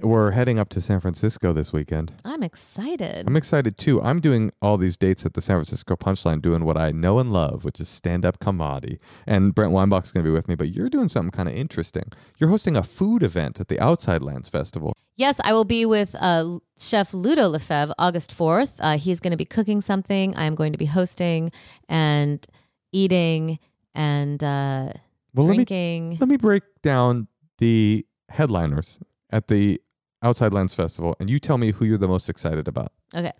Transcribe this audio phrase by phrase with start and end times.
[0.00, 2.12] We're heading up to San Francisco this weekend.
[2.22, 3.24] I'm excited.
[3.26, 4.02] I'm excited too.
[4.02, 7.32] I'm doing all these dates at the San Francisco Punchline, doing what I know and
[7.32, 8.98] love, which is stand up comedy.
[9.26, 12.04] And Brent Weinbach's going to be with me, but you're doing something kind of interesting.
[12.36, 14.92] You're hosting a food event at the Outside Lands Festival.
[15.16, 18.72] Yes, I will be with uh, Chef Ludo Lefebvre August 4th.
[18.78, 20.36] Uh, he's going to be cooking something.
[20.36, 21.50] I am going to be hosting
[21.88, 22.46] and
[22.92, 23.58] eating
[23.94, 24.92] and uh,
[25.34, 26.18] Well, let me, drinking.
[26.20, 28.98] let me break down the headliners
[29.30, 29.80] at the
[30.22, 32.92] Outside Lands Festival, and you tell me who you're the most excited about.
[33.14, 33.32] Okay.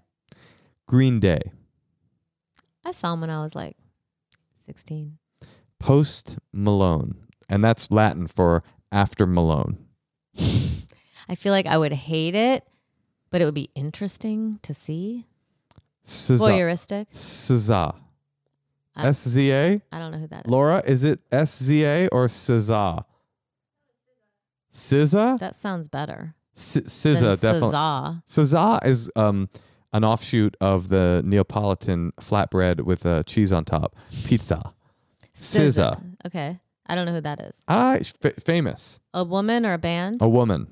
[0.86, 1.40] Green Day,
[2.84, 3.76] I saw him when I was like
[4.66, 5.18] 16.
[5.80, 7.16] Post Malone,
[7.48, 9.78] and that's Latin for after Malone.
[11.28, 12.64] I feel like I would hate it,
[13.30, 15.26] but it would be interesting to see.
[16.06, 16.38] SZA.
[16.38, 17.06] Voyeuristic.
[17.12, 17.96] SZA.
[18.94, 19.80] I- S Z A?
[19.90, 20.50] I don't know who that is.
[20.50, 23.04] Laura, is it S Z A or SZA?
[24.72, 25.38] SZA?
[25.40, 26.34] That sounds better.
[26.56, 27.70] S- SZA, definitely.
[27.70, 28.22] SZA.
[28.28, 29.48] SZA is um,
[29.92, 33.94] an offshoot of the Neapolitan flatbread with uh, cheese on top.
[34.24, 34.72] Pizza.
[35.38, 36.00] SZA.
[36.26, 36.58] Okay.
[36.86, 37.54] I don't know who that is.
[37.68, 37.98] Ah,
[38.44, 39.00] famous.
[39.12, 40.22] A woman or a band?
[40.22, 40.68] A woman.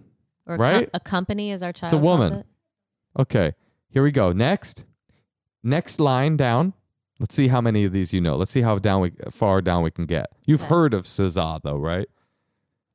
[0.46, 0.90] or a, right?
[0.94, 2.32] a company, is our child It's a woman.
[2.34, 2.46] it?
[3.18, 3.52] Okay,
[3.88, 4.32] here we go.
[4.32, 4.84] Next,
[5.62, 6.72] next line down.
[7.20, 8.36] Let's see how many of these you know.
[8.36, 10.26] Let's see how down we far down we can get.
[10.46, 10.68] You've Okay.
[10.68, 12.06] heard of SZA though, right?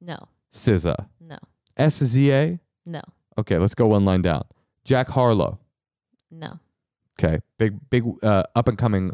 [0.02, 0.18] No.
[0.54, 1.08] SZA.
[1.22, 1.38] No.
[1.78, 2.60] S Z A.
[2.90, 3.02] No.
[3.38, 4.44] Okay, let's go one line down.
[4.84, 5.60] Jack Harlow.
[6.32, 6.60] No.
[7.20, 9.12] Okay, big big uh, up and coming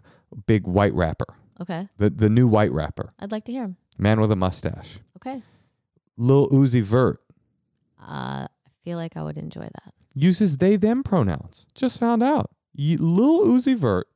[0.47, 1.35] big white rapper.
[1.59, 1.87] Okay.
[1.97, 3.13] The the new white rapper.
[3.19, 3.77] I'd like to hear him.
[3.97, 4.99] Man with a mustache.
[5.17, 5.41] Okay.
[6.17, 7.19] Lil Uzi Vert
[8.01, 9.93] Uh, I feel like I would enjoy that.
[10.13, 11.65] uses they them pronouns.
[11.75, 12.51] Just found out.
[12.77, 14.07] Lil Uzi Vert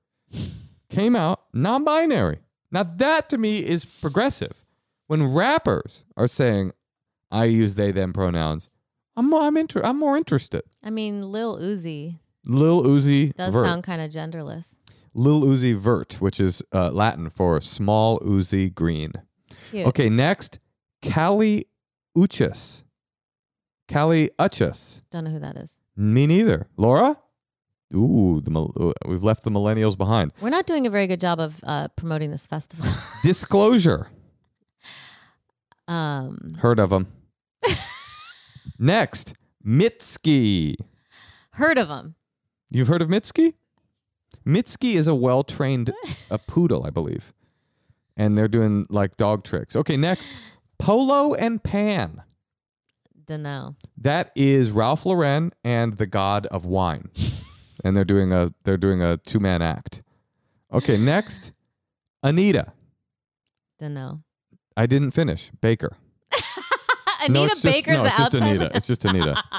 [0.89, 2.39] came out non-binary.
[2.71, 4.53] Now that to me is progressive.
[5.07, 6.71] When rappers are saying
[7.31, 8.69] I use they them pronouns,
[9.19, 10.61] I'm more, I'm inter- I'm more interested.
[10.81, 13.65] I mean, Lil Uzi Lil Uzi does Vert.
[13.65, 14.75] sound kind of genderless.
[15.13, 19.11] Lil Uzi Vert, which is uh, Latin for small Uzi green.
[19.71, 19.87] Cute.
[19.87, 20.59] Okay, next,
[21.01, 21.65] Kali
[22.17, 22.83] Uchis.
[23.89, 25.01] Kali Uchis.
[25.11, 25.73] Don't know who that is.
[25.97, 26.67] Me neither.
[26.77, 27.17] Laura?
[27.93, 30.31] Ooh, the uh, we've left the millennials behind.
[30.39, 32.85] We're not doing a very good job of uh, promoting this festival.
[33.21, 34.07] Disclosure.
[35.89, 37.07] um, Heard of them.
[38.79, 39.33] next,
[39.65, 40.75] Mitski.
[41.51, 42.15] heard of him.
[42.69, 43.55] You've heard of Mitski?
[44.45, 45.91] Mitski is a well-trained
[46.31, 47.33] a poodle, I believe.
[48.17, 49.75] And they're doing like dog tricks.
[49.75, 50.31] Okay, next,
[50.77, 52.23] Polo and Pan.
[53.25, 53.75] Don't know.
[53.95, 57.09] That is Ralph Lauren and the God of Wine,
[57.83, 60.01] and they're doing a they're doing a two man act.
[60.73, 61.51] Okay, next,
[62.23, 62.73] Anita.
[63.77, 64.23] Don't know.
[64.75, 65.51] I didn't finish.
[65.61, 65.95] Baker.
[67.21, 68.47] Anita no, it's Baker's just, no, it's just outside.
[68.49, 68.71] Anita.
[68.75, 69.43] It's just Anita.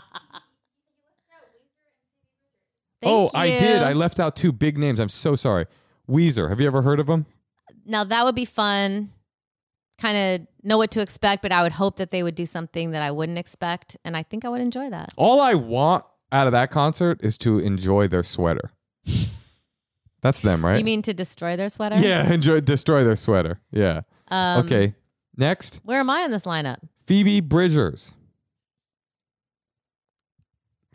[3.03, 3.83] Oh, I did.
[3.83, 5.01] I left out two big names.
[5.01, 5.67] I'm so sorry.
[6.09, 6.51] Weezer.
[6.51, 7.27] Have you ever heard of them?
[7.87, 9.11] now that would be fun.
[9.99, 12.91] Kind of know what to expect, but I would hope that they would do something
[12.93, 15.13] that I wouldn't expect, and I think I would enjoy that.
[15.17, 18.71] All I want out of that concert is to enjoy their sweater.
[20.23, 20.79] That's them, right?
[20.79, 21.97] You mean to destroy their sweater?
[21.99, 23.61] yeah, enjoy destroy their sweater.
[23.73, 24.03] Yeah.
[24.29, 24.95] Um, okay.
[25.37, 26.79] Next, Where am I in this lineup?
[27.11, 28.13] Phoebe Bridgers.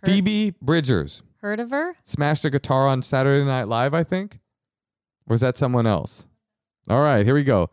[0.01, 1.93] Heard, Phoebe Bridgers heard of her?
[2.05, 4.35] smashed a guitar on Saturday Night Live, I think.
[5.27, 6.25] Or was that someone else?
[6.89, 7.69] All right, here we go.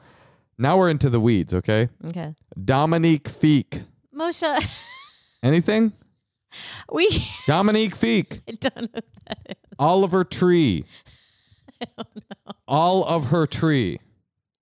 [0.58, 1.88] Now we're into the weeds, okay?
[2.04, 2.34] Okay.
[2.64, 3.84] Dominique Feek.
[4.12, 4.76] Moshe,
[5.44, 5.92] Anything?
[6.92, 7.08] we
[7.46, 8.40] Dominique Feek.
[8.48, 9.00] I don't know.
[9.28, 9.56] that is.
[9.78, 10.84] Oliver Tree.
[11.80, 12.52] I don't know.
[12.66, 14.00] All of her tree.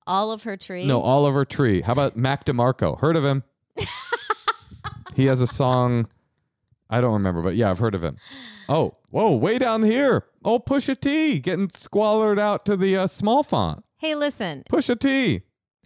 [0.07, 0.85] All of her tree.
[0.85, 1.81] No, Oliver Tree.
[1.81, 3.01] How about Mac DeMarco?
[3.01, 3.43] Heard of him?
[5.15, 6.09] he has a song.
[6.89, 8.17] I don't remember, but yeah, I've heard of him.
[8.69, 10.25] Oh, whoa, way down here.
[10.45, 13.85] Oh, Pusha T getting squallered out to the uh, small font.
[13.99, 14.65] Hey, listen.
[14.71, 15.43] Pusha T.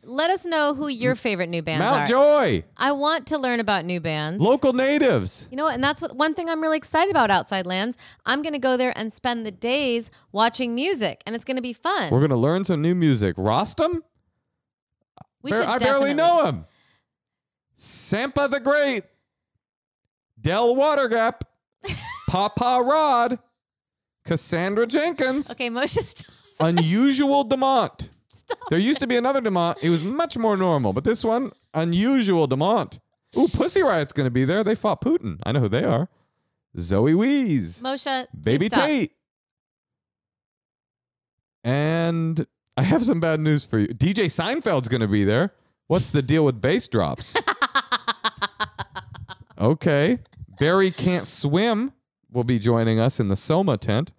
[0.07, 2.07] Let us know who your favorite new bands Mount are.
[2.07, 2.65] Joy.
[2.77, 4.43] I want to learn about new bands.
[4.43, 5.49] Local natives.
[5.51, 5.75] You know what?
[5.75, 7.97] And that's what one thing I'm really excited about Outside Lands.
[8.27, 11.63] I'm going to go there and spend the days watching music, and it's going to
[11.63, 12.11] be fun.
[12.13, 13.37] We're going to learn some new music.
[13.37, 14.03] Rostam?
[15.43, 16.65] we Bar- should I barely definitely- know him.
[17.77, 19.05] Sampa the Great.
[20.41, 21.43] Del Watergap.
[22.29, 23.39] Papa Rod.
[24.25, 25.51] Cassandra Jenkins.
[25.51, 26.27] Okay, Moshe, stop.
[26.61, 28.09] unusual Demont.
[28.71, 29.77] There used to be another Demont.
[29.83, 33.01] It was much more normal, but this one, unusual Demont.
[33.37, 34.63] Ooh, Pussy Riot's going to be there.
[34.65, 35.39] They fought Putin.
[35.45, 36.09] I know who they are.
[36.79, 38.87] Zoe Wees, Moshe, Baby stop.
[38.87, 39.13] Tate.
[41.63, 43.89] And I have some bad news for you.
[43.89, 45.53] DJ Seinfeld's going to be there.
[45.87, 47.37] What's the deal with bass drops?
[49.65, 50.19] okay.
[50.59, 51.93] Barry Can't Swim
[52.31, 54.13] will be joining us in the Soma tent,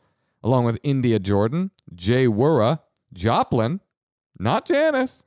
[0.44, 2.80] along with India Jordan, Jay Wura,
[3.14, 3.80] Joplin,
[4.38, 5.26] not Janice.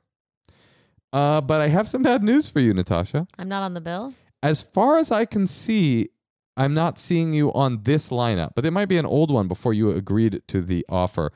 [1.11, 3.27] Uh, but I have some bad news for you, Natasha.
[3.37, 4.13] I'm not on the bill.
[4.43, 6.09] As far as I can see,
[6.55, 9.73] I'm not seeing you on this lineup, but it might be an old one before
[9.73, 11.31] you agreed to the offer.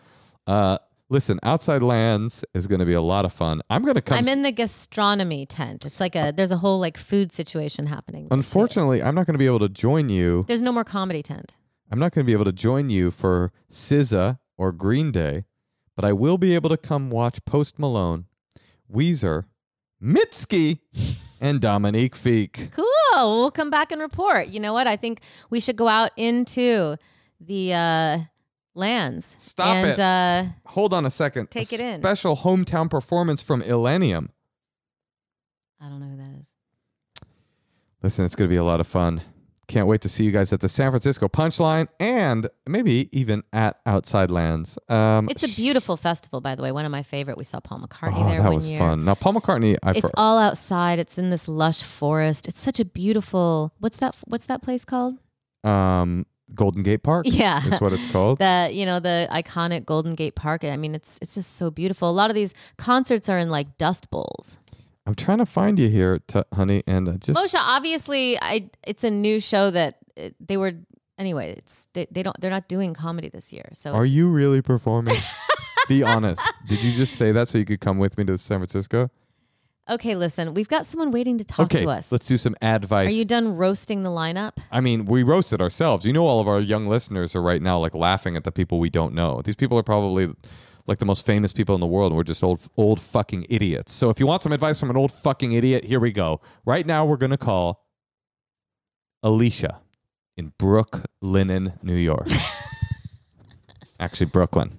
[0.46, 0.78] Uh,
[1.14, 3.62] listen, Outside Lands is going to be a lot of fun.
[3.70, 4.18] I'm going to come.
[4.18, 5.86] I'm in the gastronomy tent.
[5.86, 8.24] It's like a there's a whole like food situation happening.
[8.28, 8.34] too.
[8.34, 10.44] Unfortunately, I'm not going to be able to join you.
[10.48, 11.56] there's no more comedy tent.
[11.92, 15.46] I'm not going to be able to join you for SZA or Green Day,
[15.96, 18.26] but I will be able to come watch Post Malone,
[18.92, 19.46] Weezer,
[20.02, 20.80] Mitski,
[21.40, 22.72] and Dominique Feek.
[22.72, 22.88] Cool.
[23.16, 24.48] We'll come back and report.
[24.48, 24.88] You know what?
[24.88, 25.22] I think
[25.52, 26.98] we should go out into
[27.40, 28.20] the uh,
[28.76, 29.34] lands.
[29.38, 30.00] Stop and, it.
[30.00, 31.52] Uh, Hold on a second.
[31.52, 32.02] Take A it in.
[32.02, 34.30] Special hometown performance from Illenium.
[35.80, 36.48] I don't know who that is.
[38.02, 39.22] Listen, it's going to be a lot of fun.
[39.68, 43.80] Can't wait to see you guys at the San Francisco Punchline and maybe even at
[43.86, 44.78] Outside Lands.
[44.90, 46.74] Um, It's a beautiful festival, by the way.
[46.74, 47.38] One of my favorite.
[47.38, 48.80] We saw Paul McCartney oh, there that one was year.
[48.80, 49.06] fun.
[49.06, 51.00] Now, Paul McCartney, I It's for, all outside.
[51.00, 52.46] It's in this lush forest.
[52.48, 53.74] It's such a beautiful.
[53.80, 54.18] What's that?
[54.26, 55.18] What's that place called?
[55.64, 57.26] um, Golden Gate Park.
[57.30, 57.66] Yeah.
[57.66, 58.40] is what it's called.
[58.40, 60.64] the you know the iconic Golden Gate Park.
[60.64, 62.10] I mean, it's it's just so beautiful.
[62.10, 64.58] A lot of these concerts are in like dust bowls.
[65.06, 69.04] I'm trying to find you here, t- honey, and uh, just Moshe, obviously, I it's
[69.04, 70.74] a new show that uh, they were
[71.18, 71.56] anyway.
[71.58, 73.70] It's they, they don't they're not doing comedy this year.
[73.74, 75.16] So are it's- you really performing?
[75.90, 76.42] Be honest.
[76.70, 79.10] Did you just say that so you could come with me to San Francisco?
[79.90, 80.16] Okay?
[80.16, 82.12] Listen, we've got someone waiting to talk okay, to us.
[82.12, 83.10] let's do some advice.
[83.10, 84.58] Are you done roasting the lineup?
[84.72, 86.06] I mean, we roasted ourselves.
[86.06, 88.80] You know, all of our young listeners are right now like laughing at the people
[88.80, 89.42] we don't know.
[89.42, 90.34] These people are probably
[90.86, 93.94] like the most famous people in the world, and we're just old, old fucking idiots.
[93.94, 96.42] So if you want some advice from an old fucking idiot, here we go.
[96.66, 97.86] Right now, we're gonna call
[99.22, 99.80] Alicia
[100.36, 102.28] in Brooklyn, New York.
[104.00, 104.78] Actually, Brooklyn.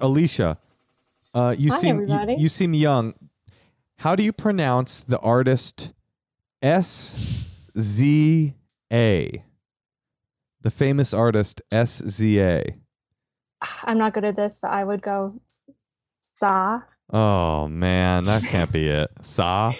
[0.00, 0.58] Alicia,
[1.34, 2.34] uh, you Hi, seem you, everybody.
[2.34, 3.14] you seem young.
[3.98, 5.92] How do you pronounce the artist
[6.62, 7.48] S
[7.78, 8.54] Z
[8.92, 9.44] A?
[10.62, 12.76] The famous artist S Z A.
[13.84, 15.40] I'm not good at this, but I would go
[16.38, 16.82] Sa.
[17.12, 19.10] Oh man, that can't be it.
[19.22, 19.72] Sa.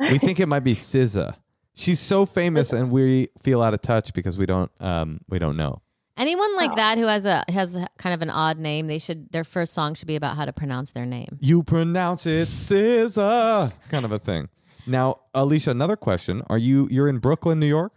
[0.00, 1.36] We think it might be SZA.
[1.74, 5.56] She's so famous, and we feel out of touch because we don't um we don't
[5.56, 5.82] know.
[6.20, 6.76] Anyone like Oh.
[6.76, 9.72] that who has a has a, kind of an odd name, they should their first
[9.72, 11.38] song should be about how to pronounce their name.
[11.40, 14.50] You pronounce it SZA, kind of a thing.
[14.86, 17.92] Now, Alicia, another question: Are you you're in Brooklyn, New York?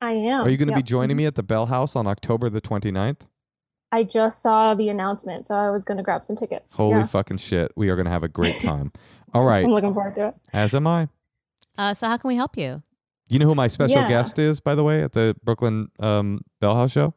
[0.00, 0.46] I am.
[0.46, 3.22] Are you going to be joining me at the Bell House on October the 29th?
[3.92, 6.76] I just saw the announcement, so I was going to grab some tickets.
[6.76, 7.06] Holy yeah.
[7.06, 7.72] fucking shit.
[7.76, 8.92] We are going to have a great time.
[9.34, 9.64] All right.
[9.64, 10.34] I'm looking forward to it.
[10.52, 11.08] As am I.
[11.76, 12.82] Uh, so how can we help you?
[13.28, 14.08] You know who my special Yeah.
[14.08, 17.12] guest is, by the way, at the Brooklyn um, Bell House show?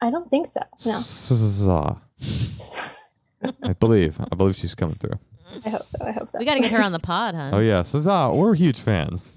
[0.00, 0.60] I don't think so.
[0.84, 0.98] No.
[0.98, 2.00] SZA.
[3.62, 4.18] I believe.
[4.20, 5.18] I believe she's coming through.
[5.64, 5.98] I hope so.
[6.04, 6.38] I hope so.
[6.38, 7.50] We got to get her on the pod, huh?
[7.52, 7.80] Oh, yeah.
[7.80, 8.36] SZA.
[8.36, 9.34] We're huge fans.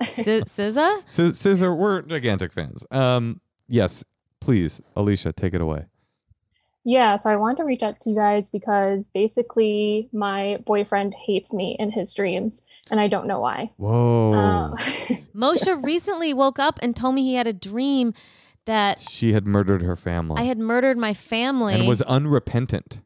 [0.00, 0.26] S-
[0.58, 1.76] SZA?
[1.76, 2.84] We're gigantic fans.
[2.90, 4.04] Um, yes.
[4.40, 5.86] Please, Alicia, take it away.
[6.88, 11.52] Yeah, so I wanted to reach out to you guys because basically my boyfriend hates
[11.52, 13.70] me in his dreams, and I don't know why.
[13.76, 14.72] Whoa.
[15.34, 18.14] Moshe recently woke up and told me he had a dream
[18.66, 21.74] that she had murdered her family I had murdered my family.
[21.74, 23.00] and was unrepentant.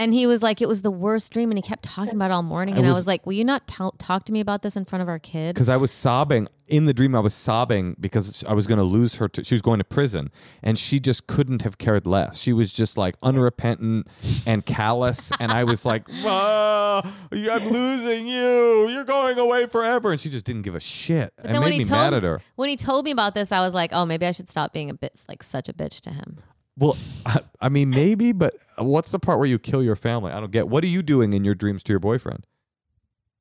[0.00, 1.50] And he was like, it was the worst dream.
[1.50, 2.74] And he kept talking about it all morning.
[2.74, 4.74] I And I was- was like, will you not tell talk to me about this
[4.74, 5.54] in front of our kid?
[5.54, 7.14] because I was sobbing in the dream.
[7.14, 9.28] I was sobbing because I was going to lose her.
[9.28, 10.30] To, she was going to prison,
[10.62, 12.38] and she just couldn't have cared less.
[12.38, 14.06] She was just like unrepentant
[14.46, 17.02] and callous, and I was like, "Ah,
[17.32, 18.88] "I'm losing you.
[18.88, 21.32] You're going away forever." And she just didn't give a shit.
[21.36, 22.40] But It then when made he me told mad at her.
[22.56, 24.90] when he told me about this, I was like, oh, maybe I should stop being
[24.90, 26.38] a bit like such a bitch to him.
[26.76, 26.96] Well,
[27.26, 30.32] I, I mean, maybe, but what's the part where you kill your family?
[30.32, 30.68] I don't get.
[30.68, 32.46] What are you doing in your dreams to your boyfriend?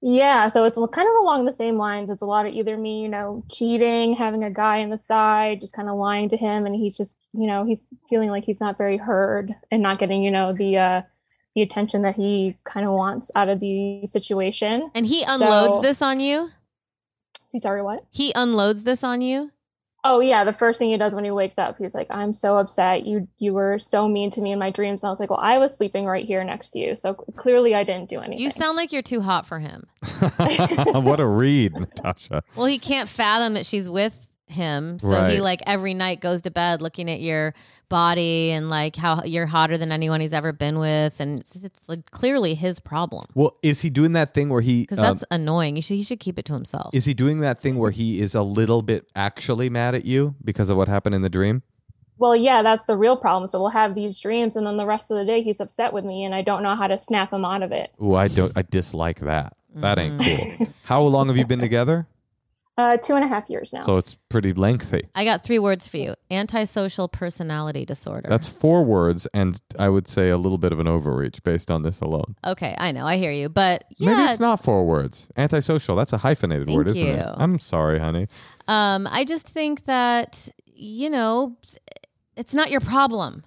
[0.02, 2.10] yeah, so it's kind of along the same lines.
[2.10, 5.60] It's a lot of either me, you know, cheating, having a guy on the side,
[5.60, 8.62] just kind of lying to him, and he's just, you know, he's feeling like he's
[8.62, 11.02] not very heard and not getting, you know, the uh
[11.56, 14.90] the attention that he kind of wants out of the situation.
[14.96, 16.52] And he unloads So- this on you.
[17.50, 18.06] See, sorry, what?
[18.12, 19.52] He unloads this on you.
[20.04, 22.58] Oh yeah, the first thing he does when he wakes up, he's like, "I'm so
[22.58, 23.06] upset.
[23.06, 25.40] You you were so mean to me in my dreams." And I was like, "Well,
[25.42, 28.50] I was sleeping right here next to you, so clearly I didn't do anything." You
[28.50, 29.88] sound like you're too hot for him.
[30.94, 32.44] what a read, Natasha.
[32.56, 35.00] Well, he can't fathom that she's with him.
[35.00, 37.54] So he like every night goes to bed looking at your
[37.90, 41.90] body and like how you're hotter than anyone he's ever been with, and it's, it's
[41.90, 45.24] like clearly his problem Well, is he doing that thing where he because um, that's
[45.32, 45.76] annoying.
[45.76, 46.94] You should he should keep it to himself.
[46.94, 50.36] is he doing that thing where he is a little bit actually mad at you
[50.44, 51.64] because of what happened in the dream?
[52.22, 53.48] well, yeah, that's the real problem.
[53.48, 56.04] So we'll have these dreams, and then the rest of the day he's upset with
[56.04, 57.92] me, and I don't know how to snap him out of it.
[57.98, 58.52] Oh, I don't.
[58.58, 59.56] I dislike that.
[59.76, 60.56] That ain't Mm-hmm.
[60.58, 60.68] cool.
[60.84, 62.08] How long have you been together?
[62.80, 63.82] Uh, two and a half years now.
[63.82, 65.10] So it's pretty lengthy.
[65.14, 68.30] I got three words for you: antisocial personality disorder.
[68.30, 71.82] That's four words, and I would say a little bit of an overreach based on
[71.84, 72.36] this alone.
[72.46, 72.76] okay.
[72.78, 73.06] I know.
[73.06, 75.28] I hear you, but yeah, Maybe it's not four words.
[75.36, 75.98] Antisocial.
[75.98, 77.14] That's a hyphenated Thank word, isn't you.
[77.14, 77.28] it?
[77.36, 78.28] I'm sorry, honey.
[78.68, 81.58] Um, I just think that you know,
[82.38, 83.44] it's not your problem.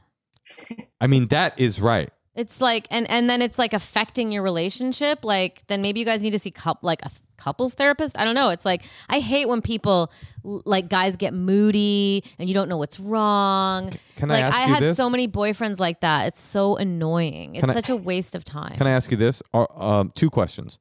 [1.00, 2.10] I mean, that is right.
[2.34, 5.24] It's like, and and then it's like affecting your relationship.
[5.24, 8.18] Like, then maybe you guys need to see coup like a th- couples therapist.
[8.18, 8.50] I don't know.
[8.50, 10.12] It's like I hate when people
[10.44, 13.92] like guys get moody and you don't know what's wrong.
[14.16, 14.96] Can I like ask I you had this?
[14.96, 16.28] so many boyfriends like that.
[16.28, 17.56] It's so annoying.
[17.56, 18.76] It's Can I- such a waste of time.
[18.76, 19.42] Can I ask you this?
[19.54, 20.78] Are, um, two questions.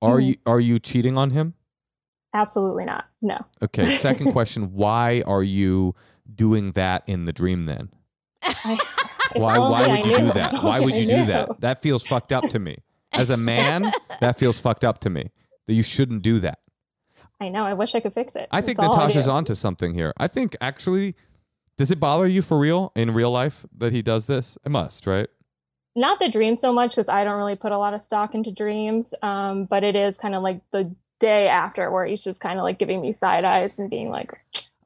[0.00, 0.26] Are Mhm.
[0.26, 1.54] you are you cheating on him?
[2.34, 3.04] Absolutely not.
[3.22, 3.38] No.
[3.62, 3.84] Okay.
[3.84, 4.72] Second question.
[4.74, 5.94] Why are you
[6.32, 7.90] doing that in the dream then?
[8.42, 8.78] I,
[9.34, 10.54] if Why only why I would you do that?
[10.54, 11.26] If Why would only you do knew.
[11.26, 11.60] that?
[11.60, 12.78] That feels fucked up to me.
[13.12, 13.90] As a man,
[14.20, 15.30] that feels fucked up to me.
[15.68, 16.58] That you shouldn't do that.
[17.40, 17.64] I know.
[17.64, 18.48] I wish I could fix it.
[18.50, 19.30] I think That's Natasha's do.
[19.30, 20.12] onto something here.
[20.16, 21.14] I think actually
[21.76, 24.58] does it bother you for real in real life that he does this?
[24.64, 25.28] It must, right?
[25.94, 28.50] Not the dream so much because I don't really put a lot of stock into
[28.50, 29.14] dreams.
[29.22, 32.64] Um, but it is kind of like the day after where he's just kind of
[32.64, 34.32] like giving me side eyes and being like,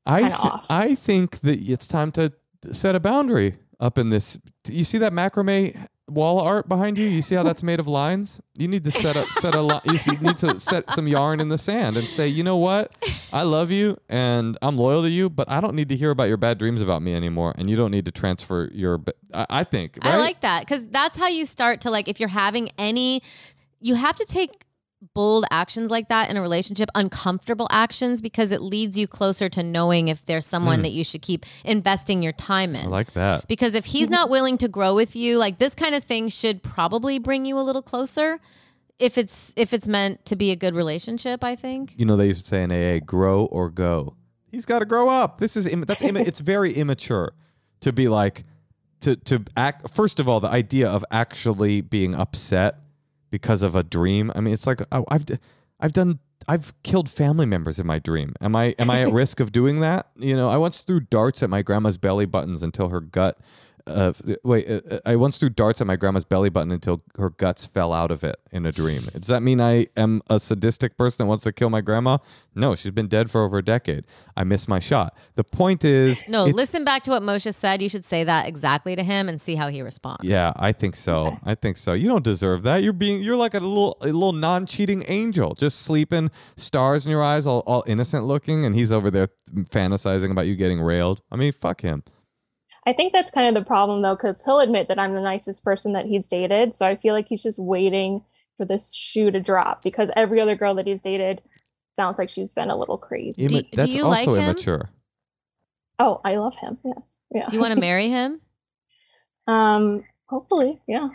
[0.04, 0.66] I th- off.
[0.68, 2.32] I think that it's time to
[2.72, 4.38] set a boundary up in this.
[4.68, 7.06] You see that macrame wall art behind you?
[7.08, 8.40] You see how that's made of lines?
[8.56, 11.48] You need to set up set a li- you need to set some yarn in
[11.48, 12.94] the sand and say, you know what?
[13.32, 16.28] I love you and I'm loyal to you, but I don't need to hear about
[16.28, 18.98] your bad dreams about me anymore, and you don't need to transfer your.
[18.98, 19.98] ba- I, I think.
[20.04, 20.14] Right?
[20.14, 23.22] I like that because that's how you start to like if you're having any,
[23.80, 24.64] you have to take
[25.14, 29.62] bold actions like that in a relationship, uncomfortable actions, because it leads you closer to
[29.62, 30.82] knowing if there's someone Mm.
[30.84, 32.86] that you should keep investing your time in.
[32.86, 33.48] I like that.
[33.48, 36.62] because if he's not willing to grow with you, like this kind of thing should
[36.62, 38.38] probably bring you a little closer.
[38.98, 41.94] If it's if it's meant to be a good relationship, I think.
[41.96, 44.14] You know, they used to say in AA, "Grow or go."
[44.52, 45.38] He's got to grow up.
[45.38, 47.32] This is Im- that's imma- it's very immature
[47.80, 48.44] to be like
[49.00, 49.90] to to act.
[49.90, 52.76] First of all, the idea of actually being upset
[53.32, 54.30] because of a dream.
[54.36, 55.24] I mean, it's like oh, I've
[55.80, 58.34] I've done I've killed family members in my dream.
[58.40, 60.10] Am I am I at risk of doing that?
[60.16, 63.38] You know, I once threw darts at my grandma's belly buttons until her gut.
[63.86, 64.12] Uh,
[64.44, 67.92] wait, uh, I once threw darts at my grandma's belly button until her guts fell
[67.92, 69.02] out of it in a dream.
[69.12, 72.18] Does that mean I am a sadistic person that wants to kill my grandma?
[72.54, 74.04] No, she's been dead for over a decade.
[74.36, 75.16] I missed my shot.
[75.34, 77.82] The point is, No, listen back to what Moshe said.
[77.82, 80.24] You should say that exactly to him and see how he responds.
[80.24, 81.38] Yeah, I think so.
[81.44, 81.92] I think so.
[81.92, 82.82] You don't deserve that.
[82.82, 87.22] You're being you're like a little a little non-cheating angel, just sleeping, stars in your
[87.22, 91.22] eyes, all, all innocent looking, and he's over there fantasizing about you getting railed.
[91.30, 92.02] I mean, fuck him.
[92.86, 95.62] I think that's kind of the problem though, because he'll admit that I'm the nicest
[95.64, 96.74] person that he's dated.
[96.74, 98.22] So I feel like he's just waiting
[98.56, 101.40] for this shoe to drop because every other girl that he's dated
[101.94, 103.46] sounds like she's been a little crazy.
[103.46, 104.34] Do- Imma- do that's you like him?
[104.34, 104.88] immature.
[105.98, 106.78] Oh, I love him.
[106.84, 107.20] Yes.
[107.32, 107.48] Yeah.
[107.48, 108.40] Do you want to marry him?
[109.46, 111.08] um, hopefully, yeah.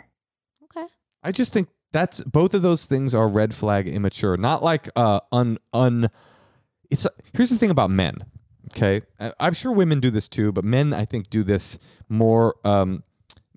[0.64, 0.86] Okay.
[1.22, 4.36] I just think that's both of those things are red flag immature.
[4.36, 6.08] Not like uh un un.
[6.90, 8.24] It's here's the thing about men.
[8.70, 9.02] Okay,
[9.40, 13.02] I'm sure women do this too, but men I think do this more um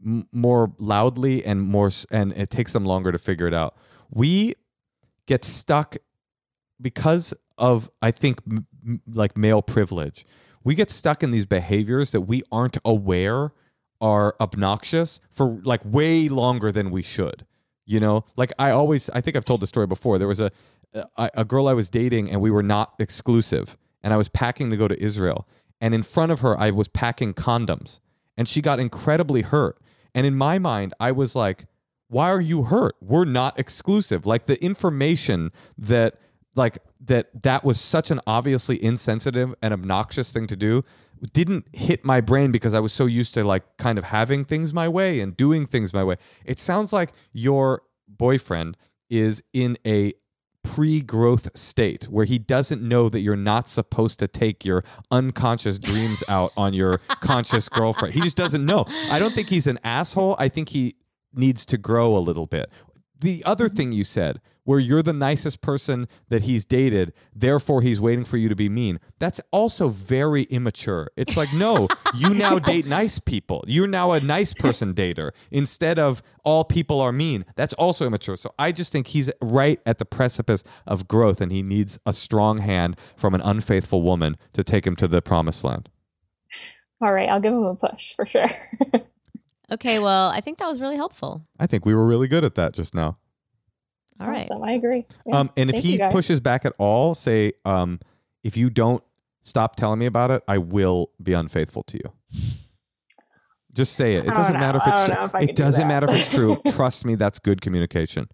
[0.06, 3.76] m- more loudly and more and it takes them longer to figure it out.
[4.10, 4.56] We
[5.28, 5.98] get stuck
[6.82, 10.26] because of I think m- like male privilege.
[10.64, 13.52] We get stuck in these behaviors that we aren't aware
[14.00, 17.46] are obnoxious for like way longer than we should.
[17.86, 20.18] You know, like I always I think I've told the story before.
[20.18, 20.52] There was a
[20.94, 24.70] a, a girl I was dating and we were not exclusive and I was packing
[24.70, 25.48] to go to Israel
[25.80, 28.00] and in front of her I was packing condoms
[28.38, 29.78] and she got incredibly hurt.
[30.14, 31.66] And in my mind I was like
[32.12, 32.98] why are you hurt?
[33.00, 34.26] We're not exclusive.
[34.26, 36.16] Like the information that
[36.56, 40.84] like that that was such an obviously insensitive and obnoxious thing to do
[41.32, 44.74] didn't hit my brain because I was so used to like kind of having things
[44.74, 46.18] my way and doing things my way.
[46.46, 48.76] It sounds like your boyfriend
[49.10, 50.14] is in a
[50.74, 56.24] pre-growth state where he doesn't know that you're not supposed to take your unconscious dreams
[56.30, 58.14] out on your conscious girlfriend.
[58.14, 58.86] He just doesn't know.
[59.10, 60.38] I don't think he's an asshole.
[60.40, 60.96] I think he
[61.34, 62.70] needs to grow a little bit.
[63.20, 64.40] The other thing you said,
[64.72, 68.70] where you're the nicest person that he's dated, therefore he's waiting for you to be
[68.70, 69.02] mean.
[69.20, 71.10] That's also very immature.
[71.18, 73.66] It's like, no, you now date nice people.
[73.68, 77.44] You're now a nice person dater instead of all people are mean.
[77.58, 78.38] That's also immature.
[78.38, 82.14] So I just think he's right at the precipice of growth and he needs a
[82.14, 85.90] strong hand from an unfaithful woman to take him to the promised land.
[87.02, 88.48] All right, I'll give him a push for sure.
[89.72, 91.46] Okay, well, I think that was really helpful.
[91.58, 93.18] I think we were really good at that just now.
[94.22, 94.44] All right.
[94.50, 95.06] Awesome, I agree.
[95.26, 98.00] Yeah, Um, and if thank he pushes back at all, say, um,
[98.44, 99.04] if you don't
[99.42, 102.14] stop telling me about it, I will be unfaithful to you.
[103.74, 104.26] Just say it.
[104.26, 105.40] It doesn't don't matter if it's don't true.
[105.42, 105.88] if It doesn't that.
[105.88, 106.62] matter if it's true.
[106.72, 108.28] Trust me, that's good communication.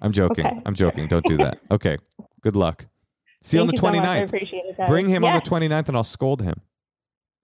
[0.00, 0.46] I'm joking.
[0.46, 0.60] Okay.
[0.64, 1.08] I'm joking.
[1.08, 1.58] Don't do that.
[1.70, 1.96] Okay.
[2.42, 2.86] Good luck.
[3.42, 4.08] See you on the Thank you so.
[4.10, 4.24] I 29th.
[4.26, 4.76] appreciate it.
[4.76, 4.88] guys.
[4.88, 6.60] Bring him on the 29th and I'll scold him.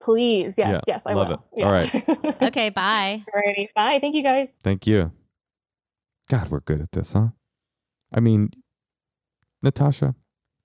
[0.01, 1.43] Please, yes, Yeah, yes, I love will.
[1.57, 1.63] it.
[1.63, 2.43] All right.
[2.43, 3.23] Okay, bye.
[3.35, 3.99] Alrighty, bye.
[4.01, 4.59] Thank you guys.
[4.63, 5.11] Thank you.
[6.29, 7.27] God, we're good at this, huh?
[8.13, 8.51] I mean,
[9.61, 10.15] Natasha,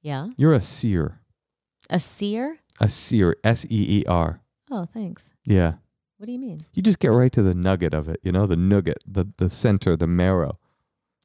[0.03, 0.29] Yeah.
[0.37, 1.21] you're a seer.
[1.91, 2.59] A seer?
[2.81, 3.37] A seer.
[3.45, 4.41] S E E R.
[4.71, 5.31] Oh, thanks.
[5.45, 5.75] Yeah.
[6.19, 6.67] What do you mean?
[6.75, 9.49] You just get right to the nugget of it, you know, the nugget, the the
[9.49, 10.59] center, the marrow.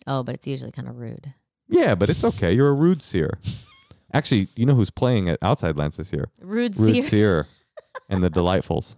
[0.08, 1.34] Oh, but it's usually kind of rude.
[1.68, 2.54] Yeah, but it's okay.
[2.54, 3.40] You're a rude seer.
[4.14, 6.30] Actually, you know who's playing at Outside Lands this year?
[6.40, 6.86] Rude seer.
[6.86, 7.04] Rude seer.
[7.10, 7.48] Seer
[8.10, 8.96] and the Delightfuls.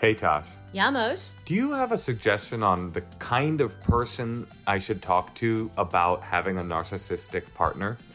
[0.00, 0.46] Hey, Tosh.
[0.74, 1.28] Yeah, Moshe.
[1.44, 6.20] Do you have a suggestion on the kind of person I should talk to about
[6.22, 7.96] having a narcissistic partner?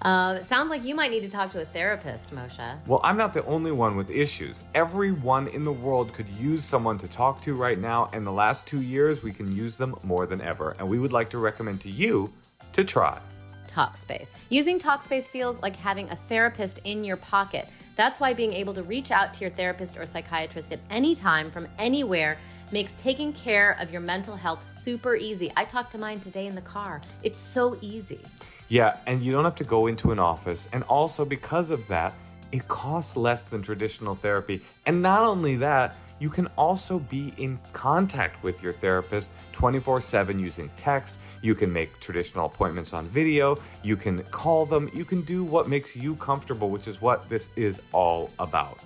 [0.00, 2.78] Uh, sounds like you might need to talk to a therapist, Moshe.
[2.86, 4.62] Well, I'm not the only one with issues.
[4.72, 8.68] Everyone in the world could use someone to talk to right now, and the last
[8.68, 10.76] two years we can use them more than ever.
[10.78, 12.32] And we would like to recommend to you
[12.74, 13.18] to try.
[13.66, 14.30] Talkspace.
[14.50, 17.68] Using Talkspace feels like having a therapist in your pocket.
[17.98, 21.50] That's why being able to reach out to your therapist or psychiatrist at any time
[21.50, 22.38] from anywhere
[22.70, 25.50] makes taking care of your mental health super easy.
[25.56, 27.02] I talked to mine today in the car.
[27.24, 28.20] It's so easy.
[28.68, 30.68] Yeah, and you don't have to go into an office.
[30.72, 32.14] And also, because of that,
[32.52, 34.60] it costs less than traditional therapy.
[34.86, 40.38] And not only that, you can also be in contact with your therapist 24 7
[40.38, 41.18] using text.
[41.42, 43.58] You can make traditional appointments on video.
[43.82, 44.90] You can call them.
[44.92, 48.78] You can do what makes you comfortable, which is what this is all about.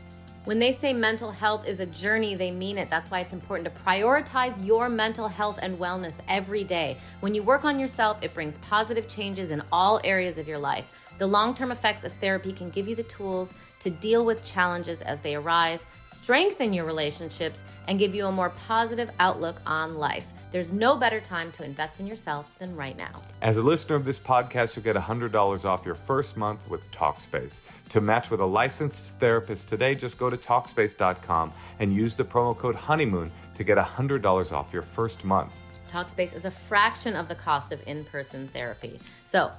[0.44, 2.90] When they say mental health is a journey, they mean it.
[2.90, 6.96] That's why it's important to prioritize your mental health and wellness every day.
[7.20, 10.98] When you work on yourself, it brings positive changes in all areas of your life.
[11.18, 15.00] The long term effects of therapy can give you the tools to deal with challenges
[15.02, 20.26] as they arise, strengthen your relationships, and give you a more positive outlook on life.
[20.52, 23.22] There's no better time to invest in yourself than right now.
[23.40, 27.60] As a listener of this podcast, you'll get $100 off your first month with Talkspace.
[27.88, 32.54] To match with a licensed therapist today, just go to Talkspace.com and use the promo
[32.54, 35.54] code HONEYMOON to get $100 off your first month.
[35.90, 39.00] Talkspace is a fraction of the cost of in person therapy.
[39.24, 39.50] So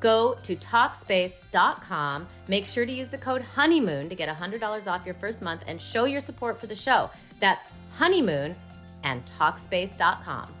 [0.00, 5.14] go to Talkspace.com, make sure to use the code HONEYMOON to get $100 off your
[5.14, 7.08] first month and show your support for the show.
[7.38, 8.56] That's Honeymoon
[9.04, 10.54] and Talkspace.com.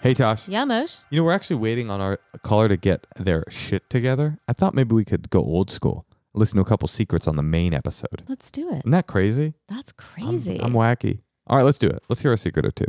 [0.00, 0.48] Hey, Tosh.
[0.48, 0.96] Yeah, Mosh.
[1.10, 4.40] You know, we're actually waiting on our caller to get their shit together.
[4.48, 7.42] I thought maybe we could go old school, listen to a couple secrets on the
[7.44, 8.24] main episode.
[8.28, 8.78] Let's do it.
[8.78, 9.54] Isn't that crazy?
[9.68, 10.58] That's I'm- crazy.
[10.60, 11.20] I'm, wacky.
[11.46, 12.02] All right, let's do it.
[12.08, 12.86] Let's hear a secret or two.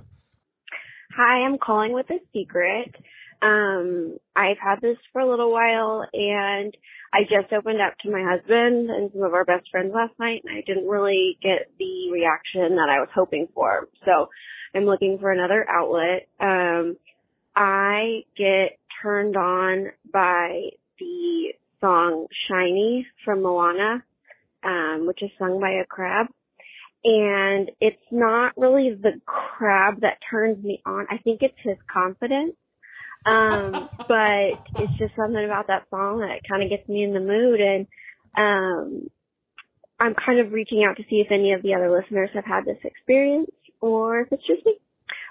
[1.16, 2.96] Hi, I'm calling with a secret.
[3.42, 6.76] Um, I've had this for a little while and
[7.14, 10.42] I just opened up to my husband and some of our best friends last night
[10.46, 13.88] and I didn't really get the reaction that I was hoping for.
[14.06, 14.30] So
[14.76, 16.28] I'm looking for another outlet.
[16.40, 16.98] Um,
[17.56, 20.70] I get turned on by
[21.00, 24.04] the song Shiny from Moana,
[24.64, 26.28] um, which is sung by a crab
[27.04, 31.06] and it's not really the crab that turns me on.
[31.10, 32.56] I think it's his confidence.
[33.26, 37.20] Um, but it's just something about that song that kind of gets me in the
[37.20, 37.88] mood and,
[38.38, 39.08] um,
[40.00, 42.66] I'm kind of reaching out to see if any of the other listeners have had
[42.66, 44.74] this experience or if it's just me.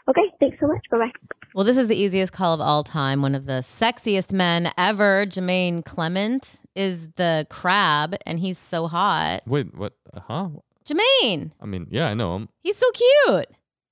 [0.09, 0.23] Okay.
[0.41, 0.81] Thanks so much.
[0.91, 1.13] Bye bye.
[1.55, 3.21] Well, this is the easiest call of all time.
[3.21, 9.43] One of the sexiest men ever, Jemaine Clement, is the crab, and he's so hot.
[9.47, 9.93] Wait, what?
[10.15, 10.49] Uh, huh?
[10.87, 12.49] Jemaine, I mean, yeah, I know him.
[12.63, 13.47] he's so cute.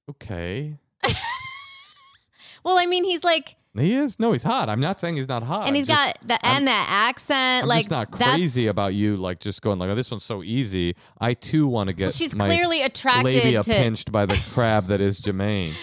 [0.08, 0.78] Okay.
[2.62, 4.18] Well, I mean, he's like He is.
[4.18, 4.68] No, he's hot.
[4.68, 5.60] I'm not saying he's not hot.
[5.60, 7.62] and I'm he's just- got the and that accent.
[7.64, 9.16] I'm like just not crazy about you.
[9.16, 10.96] Like just going like, oh, this one's so easy.
[11.20, 12.06] I too want to get.
[12.06, 13.70] Well, she's clearly attracted labia to.
[13.70, 15.72] pinched by the crab that is Jemaine.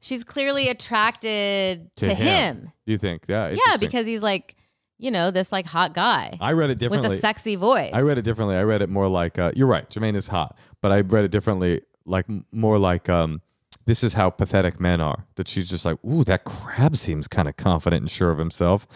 [0.00, 2.56] She's clearly attracted To to, him.
[2.56, 2.72] him.
[2.86, 3.24] Do you think?
[3.28, 3.48] Yeah.
[3.48, 4.54] Yeah, because he's like,
[4.96, 7.90] you know, this like hot guy I read it differently with a sexy voice.
[7.92, 8.56] I read it differently.
[8.56, 9.88] I read it more like uh, you're right.
[9.90, 13.42] Jemaine is hot, but I read it differently, like more like um,
[13.88, 15.24] this is how pathetic men are.
[15.36, 18.86] That she's just like, ooh, that crab seems kind of confident and sure of himself.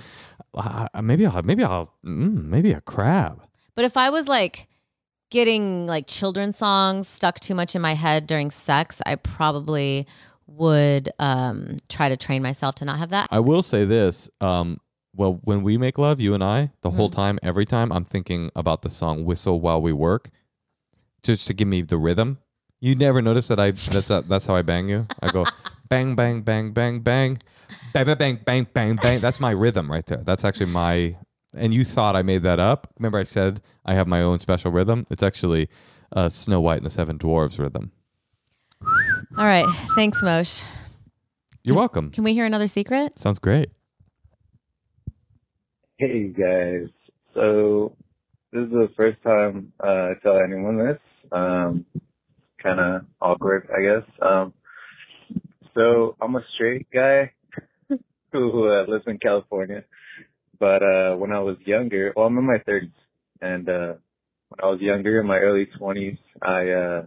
[0.55, 3.43] Uh, maybe I'll, maybe I'll, mm, maybe a crab.
[3.75, 4.69] But if I was like
[5.31, 10.07] getting like children's songs stuck too much in my head during sex, I probably
[10.47, 13.29] would um, try to train myself to not have that.
[13.31, 14.29] I will say this.
[14.43, 14.79] Um,
[15.15, 17.17] well, when we make love, you and I, the whole Mm-hmm.
[17.17, 20.29] time, every time, I'm thinking about the song "Whistle While We Work,"
[21.23, 22.39] just to give me the rhythm.
[22.83, 25.07] You never notice that I that's uh, that's how I bang you.
[25.23, 25.47] I go
[25.89, 27.39] bang bang bang bang bang
[27.95, 29.21] bang bang bang bang bang bang.
[29.21, 30.19] That's my rhythm right there.
[30.25, 31.17] That's actually my.
[31.55, 32.93] And you thought I made that up?
[32.99, 35.07] Remember I said I have my own special rhythm.
[35.11, 35.69] It's actually
[36.11, 37.93] uh, Snow White and the Seven Dwarves rhythm.
[39.39, 39.67] All right.
[39.95, 40.65] Thanks, Mosh.
[41.63, 42.11] You're welcome.
[42.11, 43.17] Can we hear another secret?
[43.17, 43.71] Sounds great.
[45.99, 46.89] Hey guys,
[47.33, 47.95] so
[48.53, 50.99] this is the first time uh, I tell anyone this.
[51.31, 51.87] Um,
[52.63, 54.09] kind of awkward, I guess.
[54.21, 54.53] Um,
[55.75, 57.33] so I'm a straight guy
[58.33, 59.85] who uh, lives in California,
[60.59, 62.93] but uh, when I was younger, well, I'm in my 30s,
[63.41, 63.95] and uh,
[64.49, 67.07] when I was younger, in my early 20s, I uh,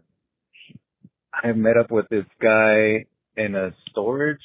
[1.34, 3.06] I met up with this guy
[3.38, 4.40] in a storage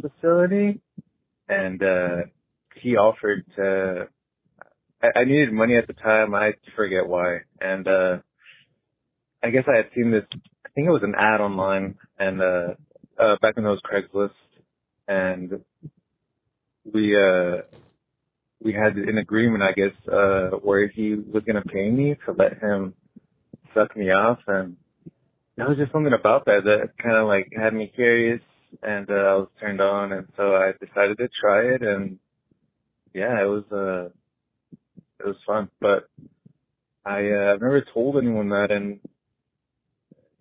[0.00, 0.80] facility,
[1.48, 2.16] and uh,
[2.76, 4.08] he offered to
[5.02, 6.34] I, I needed money at the time.
[6.34, 7.40] I forget why.
[7.60, 8.18] And uh
[9.42, 12.74] I guess I had seen this I think it was an ad online and uh
[13.18, 14.30] uh back when it was Craigslist
[15.08, 15.60] and
[16.92, 17.62] we uh
[18.62, 22.58] we had an agreement I guess uh where he was gonna pay me to let
[22.58, 22.94] him
[23.74, 24.76] suck me off and
[25.56, 28.40] there was just something about that that kinda like had me curious
[28.82, 32.18] and uh, I was turned on and so I decided to try it and
[33.14, 34.10] yeah, it was uh
[35.20, 35.68] it was fun.
[35.80, 36.08] But
[37.04, 39.00] I uh, I've never told anyone that and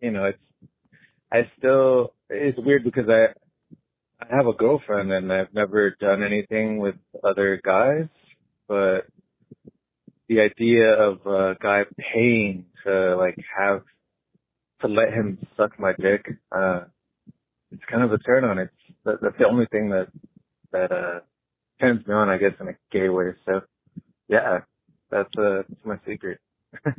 [0.01, 0.39] you know, it's
[1.31, 3.27] I still it's weird because I
[4.23, 8.07] I have a girlfriend and I've never done anything with other guys,
[8.67, 9.07] but
[10.27, 11.83] the idea of a guy
[12.13, 13.83] paying to like have
[14.81, 16.81] to let him suck my dick, uh
[17.71, 18.57] it's kind of a turn on.
[18.57, 18.73] It's
[19.05, 20.07] that, that's the only thing that
[20.71, 21.19] that uh
[21.79, 23.31] turns me on, I guess, in a gay way.
[23.45, 23.61] So,
[24.27, 24.59] yeah,
[25.09, 26.39] that's uh, that's my secret.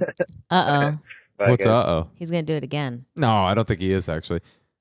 [0.51, 0.99] Uh oh.
[1.41, 2.11] Bye, What's uh oh?
[2.17, 3.07] He's going to do it again.
[3.17, 4.41] No, I don't think he is actually.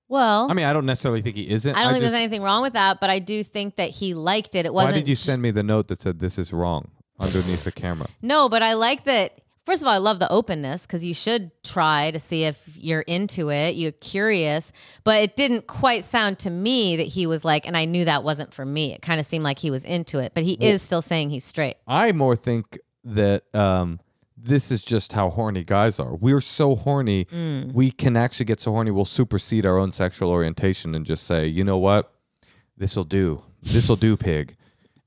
[0.10, 1.74] Well, I mean, I don't necessarily think he isn't.
[1.74, 4.14] I don't think just- there's anything wrong with that, but I do think that he
[4.14, 4.66] liked it.
[4.66, 4.96] It wasn't.
[4.96, 8.08] Why did you send me the note that said this is wrong underneath the camera?
[8.22, 9.40] No, but I like that.
[9.66, 13.02] First of all, I love the openness because you should try to see if you're
[13.02, 13.76] into it.
[13.76, 14.74] You're curious,
[15.06, 18.24] but it didn't quite sound to me that he was like, and I knew that
[18.24, 18.94] wasn't for me.
[18.94, 21.46] It kind of seemed like he was into it, but he is still saying he's
[21.46, 21.76] straight.
[21.88, 24.00] I more think that um,
[24.42, 26.16] this is just how horny guys are.
[26.16, 27.74] We're so horny, Mm.
[27.74, 31.46] we can actually get so horny, we'll supersede our own sexual orientation and just say,
[31.46, 32.12] you know what,
[32.78, 33.44] this'll do.
[33.62, 34.56] This'll do, pig.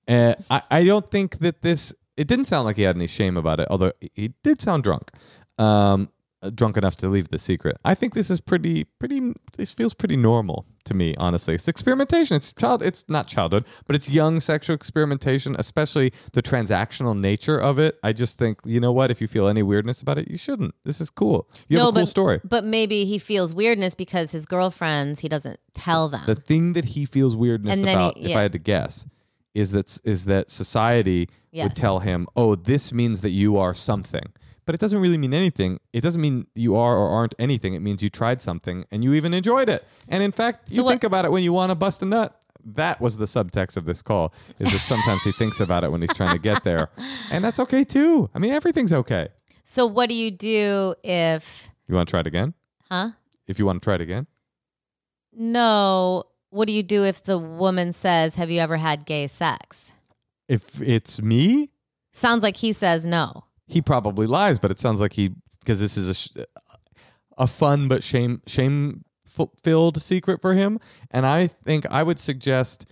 [0.06, 1.94] Uh, I, I don't think that this.
[2.18, 5.10] It didn't sound like he had any shame about it, although he did sound drunk,
[5.58, 6.10] um,
[6.42, 7.76] Uh, drunk enough to leave the secret.
[7.84, 9.32] I think this is pretty, pretty.
[9.56, 11.54] This feels pretty normal to me, honestly.
[11.54, 12.36] It's experimentation.
[12.36, 12.82] It's child.
[12.82, 17.96] It's not childhood, but it's young sexual experimentation, especially the transactional nature of it.
[18.02, 19.12] I just think, you know what?
[19.12, 20.74] If you feel any weirdness about it, you shouldn't.
[20.84, 21.48] This is cool.
[21.68, 22.40] You have a cool but, story.
[22.42, 26.22] But maybe he feels weirdness because his girlfriends, he doesn't tell them.
[26.26, 28.36] the thing that he feels weirdness then he- about, if.
[28.36, 29.06] I had to guess,
[29.54, 31.64] is that is that society Yes.
[31.66, 34.32] would tell him, "Oh, this means that you are something,"
[34.64, 35.80] but it doesn't really mean anything.
[35.92, 37.74] It doesn't mean you are or aren't anything.
[37.74, 39.84] It means you tried something and you even enjoyed it.
[40.08, 42.38] And in fact, you So think about it when you want to bust a nut.
[42.64, 44.32] That was the subtext of this call.
[44.60, 46.90] Is that sometimes he thinks about it when he's trying to get there,
[47.32, 48.30] and that's okay too.
[48.34, 49.28] I mean, everything's okay.
[49.64, 52.54] so what do you do if, You want to try it again?
[52.88, 53.10] huh?
[53.48, 54.28] If you want to try it again,
[55.32, 56.24] No.
[56.50, 59.92] What do you do if the woman says, Have you ever had gay sex?
[60.48, 61.70] if it's me,
[62.12, 63.44] Sounds like he says no.
[63.72, 65.30] He probably lies, but it sounds like he
[65.60, 66.44] because this is a sh-
[67.38, 69.04] a fun but shame shame
[69.62, 70.78] filled secret for him,
[71.10, 72.84] and I think I would suggest,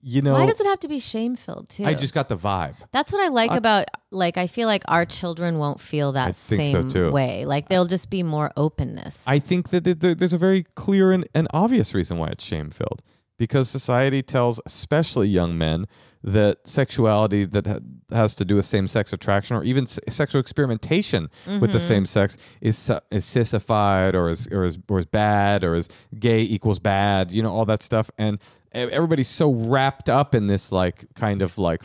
[0.00, 1.84] you know, Why does it have to be shame filled too?
[1.84, 2.76] I just got the vibe.
[2.92, 6.36] That's what I like I- about like I feel like our children won't feel that
[6.36, 7.10] so, same too.
[7.10, 7.44] way.
[7.44, 9.24] Like they'll just be more openness.
[9.26, 13.02] I think that there's a very clear and, and obvious reason why it's shame filled
[13.38, 15.86] because society tells especially young men
[16.22, 17.78] that sexuality that ha-
[18.10, 21.78] has to do with same-sex attraction or even s- sexual experimentation with the mm-hmm.
[21.78, 26.42] same sex is is sissified or is or is or is bad or is gay
[26.42, 28.10] equals bad you know all that stuff.
[28.18, 28.38] And
[28.72, 31.82] everybody's so wrapped up in this like kind of like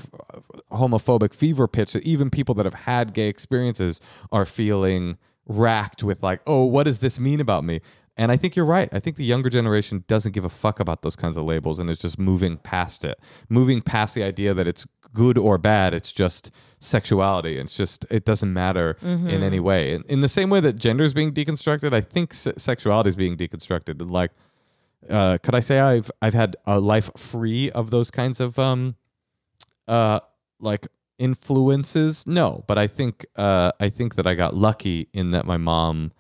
[0.72, 5.18] homophobic fever pitch that even people that have had gay experiences are feeling
[5.48, 7.80] racked with like oh what does this mean about me
[8.18, 8.90] and I think you're right.
[8.94, 11.90] I think the younger generation doesn't give a fuck about those kinds of labels and
[11.90, 15.94] is just moving past it, moving past the idea that it's good or bad.
[15.94, 17.58] It's just sexuality.
[17.58, 19.94] It's just, it doesn't matter in any way.
[19.94, 23.16] In, in the same way that gender is being deconstructed, I think se- sexuality is
[23.16, 24.02] being deconstructed.
[24.02, 24.32] And like,
[25.10, 28.96] uh, could I say I've I've had a life free of those kinds of um,
[29.88, 30.20] uh,
[30.60, 32.26] like influences?
[32.26, 36.12] No, but I think uh, I think that I got lucky in that my mom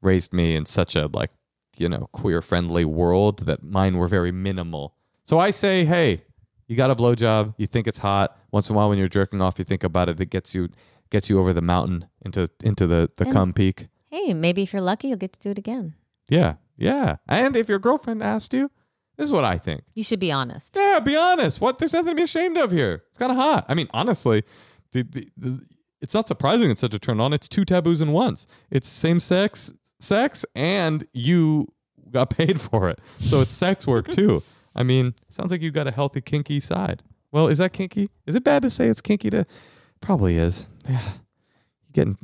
[0.00, 1.30] raised me in such a like
[1.76, 4.94] you know queer friendly world that mine were very minimal.
[5.24, 6.24] So I say, hey,
[6.66, 8.36] you got a blowjob, you think it's hot.
[8.50, 10.20] Once in a while, when you're jerking off, you think about it.
[10.20, 10.68] It gets you
[11.10, 13.88] gets you over the mountain into into the the And- cum peak.
[14.10, 15.94] Hey, maybe if you're lucky, you'll get to do it again.
[16.28, 17.16] Yeah, yeah.
[17.28, 18.70] And if your girlfriend asked you,
[19.16, 19.84] this is what I think.
[19.94, 20.76] You should be honest.
[20.76, 21.62] Yeah, be honest.
[21.62, 21.78] What?
[21.78, 23.04] There's nothing to be ashamed of here.
[23.08, 23.64] It's kind of hot.
[23.68, 24.42] I mean, honestly,
[24.92, 25.60] the, the, the,
[26.02, 27.32] it's not surprising it's such a turn on.
[27.32, 28.46] It's two taboos in once.
[28.70, 31.72] It's same sex sex, and you
[32.10, 34.42] got paid for it, so it's sex work too.
[34.74, 37.02] I mean, sounds like you got a healthy kinky side.
[37.30, 38.10] Well, is that kinky?
[38.26, 39.30] Is it bad to say it's kinky?
[39.30, 39.46] To
[40.00, 40.66] probably is.
[40.88, 41.00] Yeah,
[41.86, 42.18] you getting.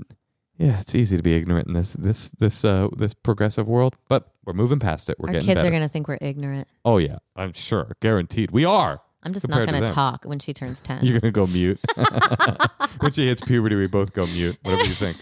[0.58, 4.32] Yeah, it's easy to be ignorant in this this this uh this progressive world, but
[4.44, 5.16] we're moving past it.
[5.20, 5.68] We're Our getting kids better.
[5.68, 6.66] are going to think we're ignorant.
[6.84, 8.50] Oh yeah, I'm sure, guaranteed.
[8.50, 9.00] We are.
[9.22, 11.04] I'm just not going to talk when she turns 10.
[11.04, 11.78] You're gonna go mute.
[13.00, 14.56] when she hits puberty, we both go mute.
[14.62, 15.16] Whatever you think.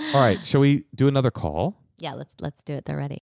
[0.00, 1.76] All right, shall we do another call?
[2.00, 2.84] yeah, let's let's do it.
[2.84, 3.18] They're ready.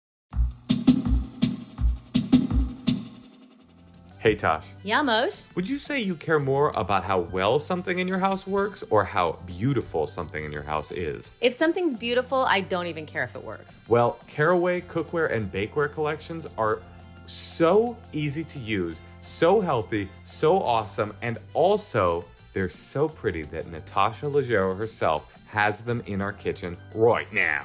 [4.18, 5.42] Hey Tosh, Yeah, Mosh.
[5.54, 9.04] would you say you care more about how well something in your house works or
[9.04, 11.30] how beautiful something in your house is?
[11.42, 13.84] If something's beautiful, I don't even care if it works.
[13.86, 16.80] Well, Caraway cookware and bakeware collections are
[17.26, 24.24] so easy to use, so healthy, so awesome, and also they're so pretty that Natasha
[24.24, 27.64] Leggero herself has them in our kitchen right now.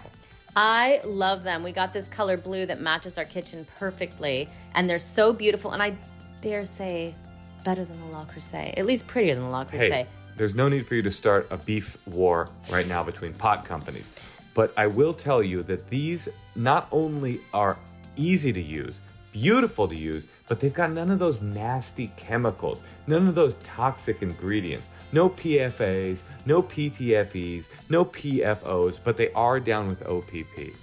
[0.56, 1.64] I love them.
[1.64, 5.72] We got this color blue that matches our kitchen perfectly, and they're so beautiful.
[5.72, 5.96] And I
[6.42, 7.16] dare say,
[7.64, 9.92] better than the Le Creuset, at least prettier than the Le Creuset.
[9.92, 13.66] Hey, there's no need for you to start a beef war right now between pot
[13.66, 14.16] companies.
[14.54, 17.76] But I will tell you that these not only are
[18.16, 19.00] easy to use,
[19.32, 24.22] beautiful to use, but they've got none of those nasty chemicals, none of those toxic
[24.22, 24.90] ingredients.
[25.12, 30.74] No PFAs, no PTFEs, no PFOs, but they are down with OPP.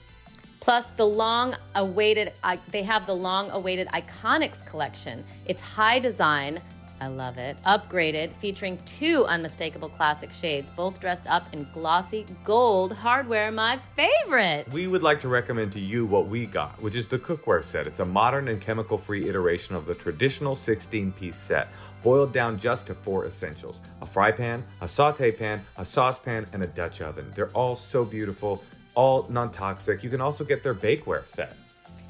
[0.61, 5.25] Plus, the long awaited, uh, they have the long awaited Iconics collection.
[5.47, 6.61] It's high design.
[7.01, 7.57] I love it.
[7.65, 14.67] Upgraded, featuring two unmistakable classic shades, both dressed up in glossy gold hardware, my favorite.
[14.73, 17.87] We would like to recommend to you what we got, which is the cookware set.
[17.87, 21.69] It's a modern and chemical free iteration of the traditional 16 piece set,
[22.07, 26.63] boiled down just to four essentials a fry pan, a saute pan, a saucepan, and
[26.63, 27.29] a Dutch oven.
[27.35, 28.63] They're all so beautiful,
[28.95, 30.05] all non toxic.
[30.05, 31.57] You can also get their bakeware set.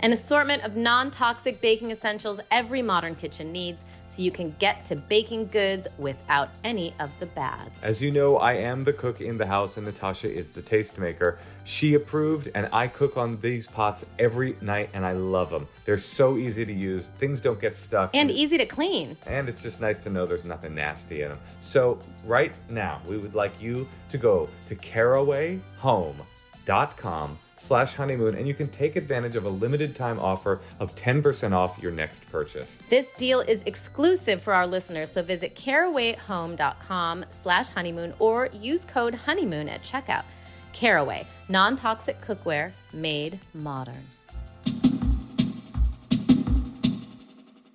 [0.01, 4.85] An assortment of non toxic baking essentials every modern kitchen needs so you can get
[4.85, 7.85] to baking goods without any of the bads.
[7.85, 11.39] As you know, I am the cook in the house, and Natasha is the tastemaker.
[11.65, 15.67] She approved, and I cook on these pots every night, and I love them.
[15.85, 18.15] They're so easy to use, things don't get stuck.
[18.15, 19.17] and easy to clean.
[19.27, 21.39] And it's just nice to know there's nothing nasty in them.
[21.63, 28.55] So, right now, we would like you to go to carawayhome.com slash honeymoon and you
[28.55, 32.79] can take advantage of a limited time offer of 10% off your next purchase.
[32.89, 39.15] This deal is exclusive for our listeners, so visit carawayhome.com slash honeymoon or use code
[39.15, 40.25] honeymoon at checkout.
[40.73, 44.05] Caraway, non-toxic cookware made modern.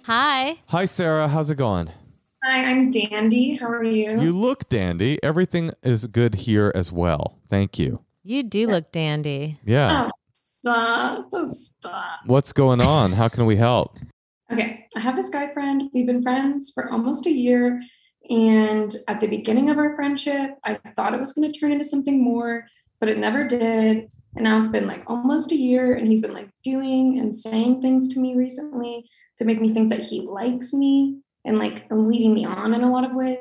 [0.03, 0.57] Hi.
[0.67, 1.27] Hi, Sarah.
[1.27, 1.89] How's it going?
[2.43, 3.55] Hi, I'm Dandy.
[3.55, 4.19] How are you?
[4.19, 5.23] You look dandy.
[5.23, 7.37] Everything is good here as well.
[7.47, 8.03] Thank you.
[8.23, 9.57] You do look dandy.
[9.65, 10.05] Yeah.
[10.05, 11.29] Oh, stop.
[11.33, 12.19] Oh, stop.
[12.27, 13.13] What's going on?
[13.13, 13.97] How can we help?
[14.51, 15.89] Okay, I have this guy friend.
[15.91, 17.81] We've been friends for almost a year.
[18.29, 21.83] And at the beginning of our friendship, I thought it was going to turn into
[21.83, 22.67] something more,
[22.99, 24.11] but it never did.
[24.35, 27.81] And now it's been like almost a year, and he's been like doing and saying
[27.81, 29.03] things to me recently
[29.39, 32.91] that make me think that he likes me and like leading me on in a
[32.91, 33.39] lot of ways.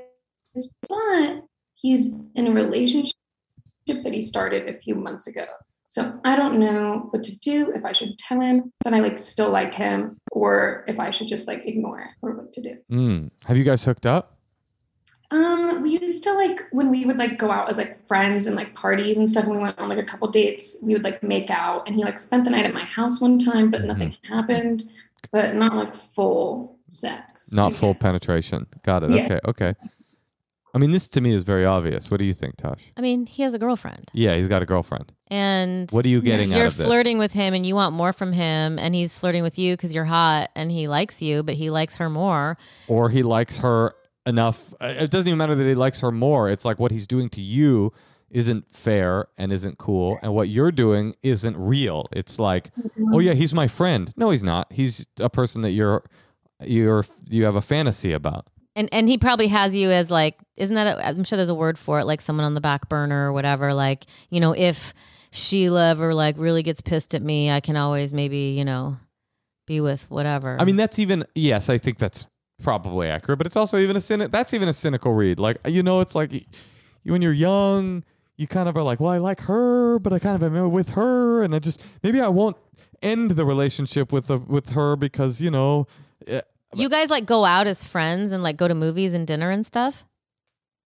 [0.89, 1.43] But
[1.75, 3.15] he's in a relationship
[4.03, 5.45] that he started a few months ago.
[5.87, 9.19] So I don't know what to do if I should tell him that I like
[9.19, 12.77] still like him or if I should just like ignore it or what to do.
[12.91, 13.31] Mm.
[13.47, 14.39] Have you guys hooked up?
[15.33, 18.57] Um, we used to like when we would like go out as like friends and
[18.57, 19.45] like parties and stuff.
[19.45, 20.77] And we went on like a couple dates.
[20.83, 23.39] We would like make out, and he like spent the night at my house one
[23.39, 24.85] time, but nothing happened.
[25.33, 27.53] But not like full sex.
[27.53, 28.67] Not full penetration.
[28.83, 29.11] Got it.
[29.11, 29.25] Yeah.
[29.25, 29.41] Okay.
[29.47, 29.75] Okay.
[30.75, 32.11] I mean, this to me is very obvious.
[32.11, 32.93] What do you think, Tosh?
[32.97, 35.13] I mean, he has a girlfriend, Yeah, he's got a girlfriend.
[35.29, 36.87] and What are you getting out you're of this?
[36.87, 39.95] flirting with him, and you want more from him, and he's flirting with you because
[39.95, 42.57] you're hot, and he likes you, but he likes her more.
[42.89, 43.95] or he likes her
[44.27, 44.73] enough.
[44.81, 46.49] uh, It doesn't even matter that he likes her more.
[46.49, 47.93] It's like what he's doing to you
[48.31, 52.07] isn't fair and isn't cool, and what you're doing isn't real.
[52.13, 52.71] It's like,
[53.13, 54.13] oh yeah, he's my friend.
[54.17, 54.73] No, he's not.
[54.73, 56.05] He's a person that you're
[56.63, 58.47] you're you have a fantasy about.
[58.77, 61.05] And and he probably has you as like, isn't that?
[61.05, 63.75] I'm sure there's a word for it, like someone on the back burner or whatever.
[63.75, 64.95] Like, you know, if
[65.33, 68.97] Sheila ever like really gets pissed at me, I can always maybe you know
[69.67, 70.57] be with whatever.
[70.59, 72.27] I mean, that's even yes, I think that's
[72.63, 74.31] probably accurate, but it's also even a cynic.
[74.31, 75.39] That's even a cynical read.
[75.39, 76.43] Like you know, it's like you
[77.05, 78.05] when you're young,
[78.37, 80.91] you kind of are like, well, I like her, but I kind of am with
[80.91, 82.57] her, and I just maybe I won't
[83.03, 85.87] end the relationship with the with her because you know.
[86.27, 86.43] Eh,
[86.75, 89.67] you guys like go out as friends and like go to movies and dinner and
[89.67, 90.07] stuff.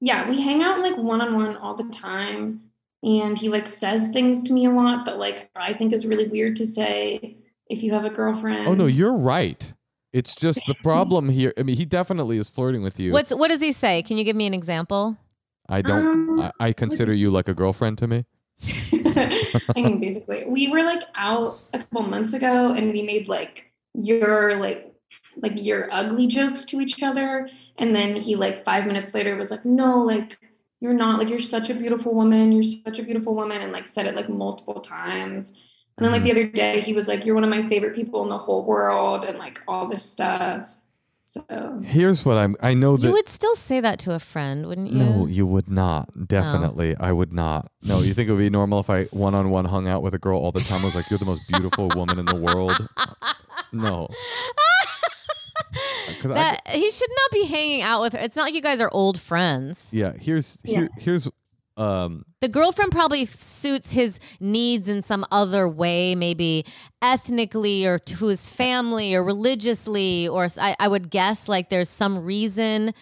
[0.00, 2.60] Yeah, we hang out like one on one all the time.
[3.02, 6.26] And he like says things to me a lot that like I think is really
[6.26, 7.36] weird to say
[7.68, 8.66] if you have a girlfriend.
[8.66, 9.72] Oh no, you're right.
[10.12, 11.52] It's just the problem here.
[11.58, 13.12] I mean, he definitely is flirting with you.
[13.12, 14.02] What's what does he say?
[14.02, 15.18] Can you give me an example?
[15.68, 16.06] I don't.
[16.06, 18.24] Um, I, I consider you like a girlfriend to me.
[18.92, 23.72] I mean, basically, we were like out a couple months ago, and we made like
[23.94, 24.93] your like
[25.36, 29.50] like your ugly jokes to each other, and then he like five minutes later was
[29.50, 30.38] like, "No, like
[30.80, 32.52] you're not like you're such a beautiful woman.
[32.52, 35.52] You're such a beautiful woman," and like said it like multiple times.
[35.96, 36.36] And then like mm-hmm.
[36.36, 38.64] the other day, he was like, "You're one of my favorite people in the whole
[38.64, 40.76] world," and like all this stuff.
[41.26, 42.54] So Here's what I'm.
[42.60, 43.06] I know that.
[43.06, 44.98] You would still say that to a friend, wouldn't you?
[44.98, 46.28] No, you would not.
[46.28, 47.70] Definitely, I would not.
[47.82, 50.12] No, you think it would be normal if I one on one hung out with
[50.12, 50.82] a girl all the time?
[50.82, 52.88] I was like, "You're the most beautiful woman in the world."
[53.74, 54.08] No,
[56.20, 58.18] 'Cause I- he should not be hanging out with her.
[58.20, 59.88] It's not like you guys are old friends.
[59.90, 60.12] yeah.
[60.20, 61.28] Here's here, here's
[61.76, 62.24] um.
[62.40, 66.64] The girlfriend probably suits his needs in some other way, maybe
[67.02, 72.22] ethnically or to his family or religiously, or I, I would guess like there's some
[72.24, 72.92] reason,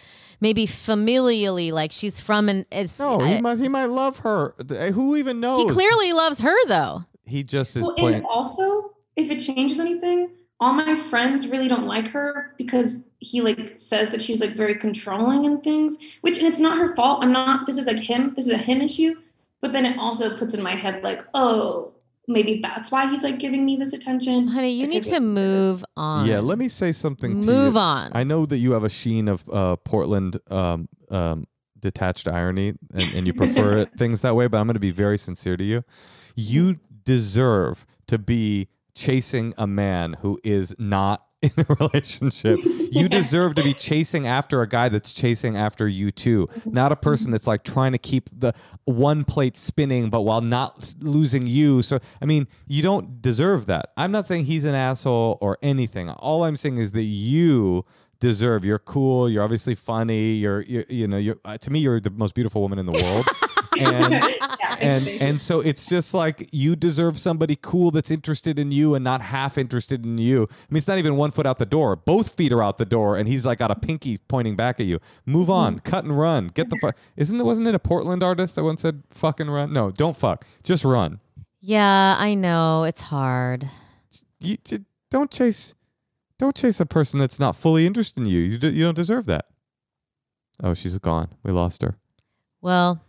[0.41, 2.65] maybe familially, like she's from an.
[2.71, 4.55] It's, No, he I- might he might love her.
[4.93, 5.63] Who even knows?
[5.63, 7.03] he clearly loves her though.
[7.25, 8.15] He just is Well, playing.
[8.17, 13.41] and also, if it changes anything, all my friends really don't like her because he
[13.41, 15.97] like says that she's like very controlling and things.
[16.21, 17.23] Which and it's not her fault.
[17.23, 17.65] I'm not.
[17.65, 18.33] This is like him.
[18.35, 19.15] This is a him issue.
[19.61, 21.93] But then it also puts in my head like, oh,
[22.27, 24.47] maybe that's why he's like giving me this attention.
[24.47, 26.27] Honey, you need to move on.
[26.27, 27.41] Yeah, let me say something.
[27.41, 27.79] to Move you.
[27.79, 28.11] on.
[28.13, 31.47] I know that you have a sheen of uh, Portland um, um,
[31.79, 34.47] detached irony, and, and you prefer things that way.
[34.47, 35.83] But I'm going to be very sincere to you.
[36.35, 42.59] You deserve to be chasing a man who is not in a relationship.
[42.63, 46.95] You deserve to be chasing after a guy that's chasing after you too, not a
[46.95, 48.53] person that's like trying to keep the
[48.85, 51.81] one plate spinning, but while not losing you.
[51.81, 53.91] So, I mean, you don't deserve that.
[53.97, 56.09] I'm not saying he's an asshole or anything.
[56.09, 57.85] All I'm saying is that you
[58.21, 58.63] deserve.
[58.63, 59.29] You're cool.
[59.29, 60.35] You're obviously funny.
[60.35, 62.93] You're, you're you know, you're uh, to me, you're the most beautiful woman in the
[62.93, 63.27] world.
[63.79, 64.13] and
[64.79, 69.03] and and so it's just like you deserve somebody cool that's interested in you and
[69.03, 70.43] not half interested in you.
[70.43, 71.95] I mean, it's not even one foot out the door.
[71.95, 74.85] Both feet are out the door, and he's like got a pinky pointing back at
[74.85, 74.99] you.
[75.25, 75.53] Move hmm.
[75.53, 76.47] on, cut and run.
[76.47, 76.97] Get the fuck.
[77.15, 77.43] Isn't it?
[77.43, 79.73] Wasn't it a Portland artist that once said "fucking run"?
[79.73, 80.45] No, don't fuck.
[80.63, 81.19] Just run.
[81.61, 83.69] Yeah, I know it's hard.
[84.39, 85.73] You, you don't chase.
[86.39, 88.39] Don't chase a person that's not fully interested in you.
[88.39, 89.45] You, you don't deserve that.
[90.61, 91.25] Oh, she's gone.
[91.43, 91.97] We lost her.
[92.61, 93.01] Well,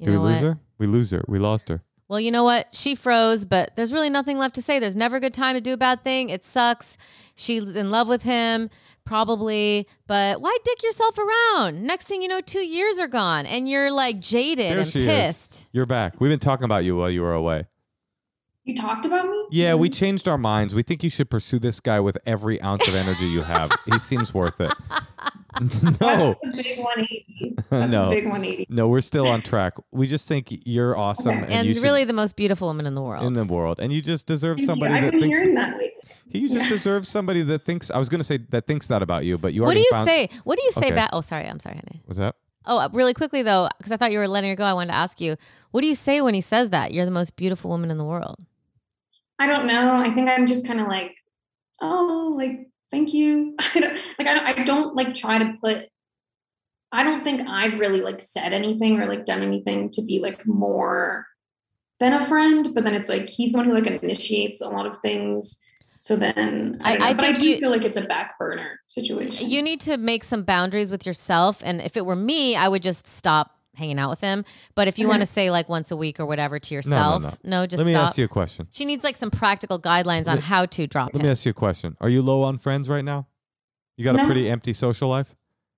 [0.00, 0.42] you Did we lose what?
[0.42, 0.58] her?
[0.78, 1.22] We lose her.
[1.28, 1.82] We lost her.
[2.08, 2.74] Well, you know what?
[2.74, 4.78] She froze, but there's really nothing left to say.
[4.80, 6.28] There's never a good time to do a bad thing.
[6.30, 6.96] It sucks.
[7.36, 8.68] She's in love with him,
[9.04, 11.82] probably, but why dick yourself around?
[11.82, 15.04] Next thing you know, two years are gone and you're like jaded There and she
[15.06, 15.52] pissed.
[15.54, 15.66] is.
[15.72, 16.20] You're back.
[16.20, 17.66] We've been talking about you while you were away.
[18.64, 19.46] You talked about me?
[19.50, 20.74] Yeah, we changed our minds.
[20.74, 23.70] We think you should pursue this guy with every ounce of energy you have.
[23.86, 24.72] he seems worth it.
[25.60, 27.56] no, That's the big 180.
[27.70, 28.10] That's No.
[28.10, 28.66] big 180.
[28.68, 29.74] no, we're still on track.
[29.90, 31.44] We just think you're awesome Okay.
[31.44, 33.24] and, And you should, really the most beautiful woman in the world.
[33.26, 34.66] in the world, and you just deserve Thank you.
[34.66, 35.38] somebody I've that been thinks.
[35.38, 35.90] hearing that lately.
[36.32, 37.90] You just deserve somebody that thinks.
[37.90, 39.80] I was going to say that thinks that about you, but you are what do
[39.80, 40.06] you found.
[40.06, 40.28] say?
[40.44, 40.94] What do you say Okay.
[40.94, 41.10] back?
[41.12, 41.46] Oh, sorry.
[41.46, 42.02] I'm sorry, honey.
[42.06, 42.36] Was that?
[42.66, 44.64] Oh, uh, really quickly though, because I thought you were letting her go.
[44.64, 45.36] I wanted to ask you,
[45.72, 48.04] what do you say when he says that you're the most beautiful woman in the
[48.04, 48.38] world?
[49.40, 49.94] I don't know.
[49.96, 51.16] I think I'm just kind of like,
[51.80, 53.56] oh, like thank you.
[53.74, 55.88] I don't, like I don't, I don't like try to put.
[56.92, 60.46] I don't think I've really like said anything or like done anything to be like
[60.46, 61.26] more
[62.00, 62.68] than a friend.
[62.74, 65.58] But then it's like he's the one who like initiates a lot of things.
[65.98, 68.38] So then I, I- I but I think do you- feel like it's a back
[68.38, 69.48] burner situation.
[69.48, 71.62] You need to make some boundaries with yourself.
[71.64, 74.44] And if it were me, I would just stop hanging out with him.
[74.74, 77.66] But if you want to say like once a week or whatever to yourself, no.
[77.66, 78.08] just Let me stop.
[78.08, 78.66] ask you a question.
[78.70, 81.26] She needs like some practical guidelines on Let- how to drop Let him.
[81.26, 81.96] me ask you a question.
[82.00, 83.26] Are you low on friends right now?
[83.96, 84.26] You got a No.
[84.26, 85.34] pretty empty social life?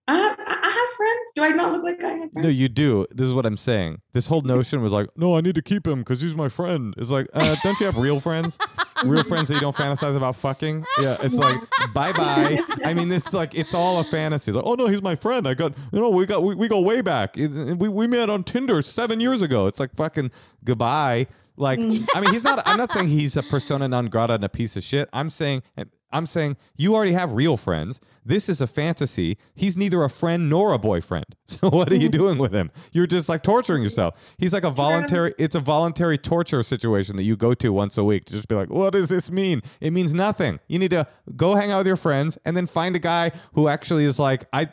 [0.09, 0.89] I have, I I have
[1.23, 1.33] friends.
[1.35, 2.45] Do I not look like I have friends?
[2.45, 3.07] No, you do.
[3.11, 4.01] This is what I'm saying.
[4.13, 6.95] This whole notion was like, no, I need to keep him because he's my friend.
[6.99, 8.59] It's like, uh, don't you have real friends?
[9.05, 10.85] Real friends that you don't fantasize about fucking?
[11.01, 11.59] Yeah, it's like,
[11.93, 12.61] bye bye.
[12.85, 14.53] I mean, this is like, it's all a fantasy.
[14.53, 15.49] Like, oh no, he's my friend.
[15.49, 17.37] I got, you know, we got, we, we go way back.
[17.37, 19.67] It- we, we met on Tinder seven years ago.
[19.67, 20.31] It's like fucking
[20.63, 21.27] goodbye.
[21.57, 24.49] Like, I mean, he's not, I'm not saying he's a persona non grata and a
[24.49, 25.09] piece of shit.
[25.13, 25.63] I'm saying,
[26.13, 28.01] I'm saying you already have real friends.
[28.25, 29.39] This is a fantasy.
[29.55, 31.27] He's neither a friend nor a boyfriend.
[31.53, 32.71] So what are you doing with him?
[32.93, 34.35] You're just like torturing yourself.
[34.39, 38.05] He's like a voluntary it's a voluntary torture situation that you go to once a
[38.05, 40.61] week to just be like, "What does this mean?" It means nothing.
[40.67, 41.07] You need to
[41.37, 44.47] go hang out with your friends and then find a guy who actually is like,
[44.53, 44.69] "I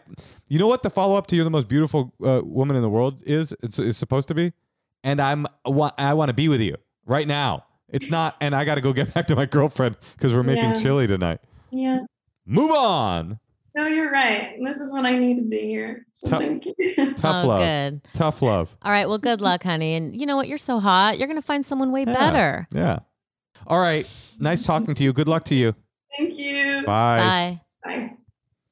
[0.47, 3.21] You know what the follow-up to you're the most beautiful uh, woman in the world
[3.25, 3.53] is?
[3.61, 4.53] It's, it's supposed to be?
[5.03, 6.75] And I'm I want to be with you
[7.05, 7.65] right now.
[7.91, 10.69] It's not and I got to go get back to my girlfriend cuz we're making
[10.69, 10.73] Yeah.
[10.81, 11.39] chili tonight.
[11.71, 11.99] Yeah.
[12.45, 13.39] Move on.
[13.77, 14.57] No, you're right.
[14.63, 16.05] This is what I needed to hear.
[16.13, 16.73] So Tough- thank you.
[17.13, 17.61] Tough Oh, love.
[17.61, 18.01] good.
[18.13, 18.75] Tough love.
[18.81, 19.07] All right.
[19.07, 19.93] Well, good luck, honey.
[19.95, 20.47] And you know what?
[20.47, 21.17] You're so hot.
[21.19, 22.13] You're going to find someone way Yeah.
[22.13, 22.67] better.
[22.73, 22.99] Yeah.
[23.67, 24.07] All right.
[24.39, 25.13] Nice talking to you.
[25.13, 25.75] Good luck to you.
[26.17, 26.83] Thank you.
[26.85, 27.17] Bye.
[27.19, 27.61] Bye.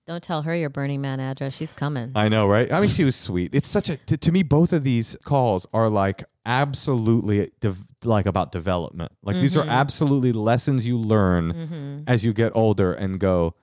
[0.08, 1.54] Don't tell her your Burning Man address.
[1.54, 2.14] She's coming.
[2.16, 2.72] I know, right?
[2.72, 3.54] I mean, she was sweet.
[3.54, 4.42] It's such a to, to me.
[4.42, 9.12] Both of these calls are like absolutely dev, like about development.
[9.22, 9.70] Like these are Mhm.
[9.70, 13.54] absolutely lessons you learn hmm as you get older and go.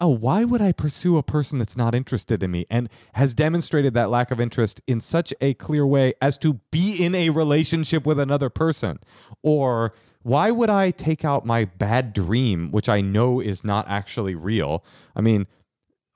[0.00, 3.92] Oh, why would I pursue a person that's not interested in me and has demonstrated
[3.92, 8.06] that lack of interest in such a clear way as to be in a relationship
[8.06, 9.00] with another person?
[9.42, 9.92] Or
[10.22, 14.82] why would I take out my bad dream, which I know is not actually real?
[15.14, 15.46] I mean,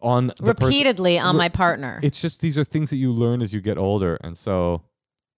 [0.05, 1.99] on person- Repeatedly on my partner.
[2.03, 4.83] it's just these are things that you learn as you get older, and so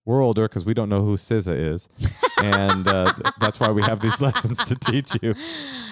[0.04, 1.88] we're older because we don't know who SZA is,
[2.42, 5.34] and uh, th- that's why we have these lessons to teach you.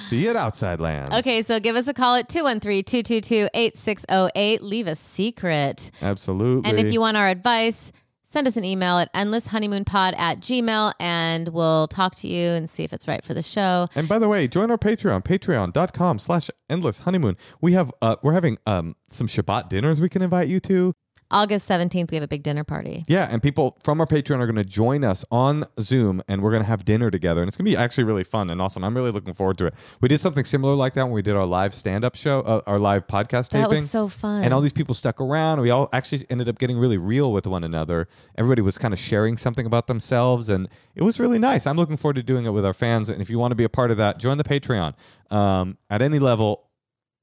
[0.08, 1.14] See it Outside Lands.
[1.16, 4.60] Okay, so give us a call at 213-222-8608.
[4.60, 5.90] Leave a secret.
[6.02, 6.68] absolutely.
[6.70, 7.90] And if you want our advice,
[8.34, 12.82] send us an email at endlesshoneymoonpod at gmail and we'll talk to you and see
[12.82, 13.86] if it's right for the show.
[13.94, 17.36] And by the way, join our Patreon, patreon.com slash endless honeymoon.
[17.60, 20.94] We have uh we're having um some Shabbat dinners we can invite you to.
[21.30, 23.04] August 17th, we have a big dinner party.
[23.08, 26.50] Yeah, and people from our Patreon are going to join us on Zoom and we're
[26.50, 27.40] going to have dinner together.
[27.40, 28.84] And it's going to be actually really fun and awesome.
[28.84, 29.74] I'm really looking forward to it.
[30.00, 32.60] We did something similar like that when we did our live stand up show, uh,
[32.66, 33.62] our live podcast taping.
[33.62, 34.44] That was so fun.
[34.44, 35.60] and all these people stuck around.
[35.60, 38.06] We all actually ended up getting really real with one another.
[38.36, 41.66] Everybody was kind of sharing something about themselves, and it was really nice.
[41.66, 43.08] I'm looking forward to doing it with our fans.
[43.08, 44.94] And if you want to be a part of that, join the Patreon.
[45.30, 46.68] Um, at any level,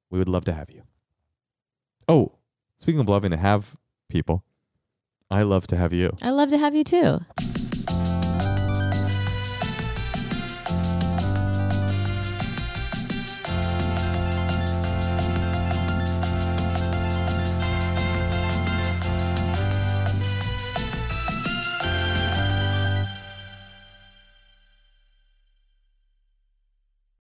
[0.09, 0.83] we would love to have you.
[2.07, 2.33] Oh,
[2.77, 3.75] speaking of loving to have
[4.11, 4.43] people,
[5.31, 6.15] I love to have you.
[6.21, 7.19] I love to have you too.